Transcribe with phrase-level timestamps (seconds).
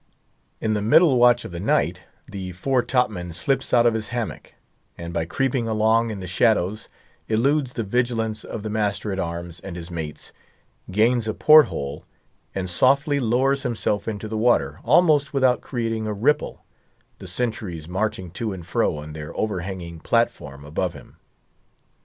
[0.59, 4.07] In the middle watch of the night, the fore top man slips out of his
[4.07, 4.55] hammock,
[4.97, 6.89] and by creeping along in the shadows,
[7.29, 10.33] eludes the vigilance of the master at arms and his mates,
[10.89, 12.03] gains a port hole,
[12.55, 18.53] and softly lowers himself into the water, almost without creating a ripple—the sentries marching to
[18.53, 21.17] and fro on their overhanging platform above him.